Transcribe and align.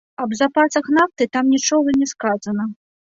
Аб 0.23 0.31
запасах 0.39 0.89
нафты 0.99 1.27
там 1.37 1.53
нічога 1.55 1.89
не 2.01 2.07
сказана. 2.13 2.67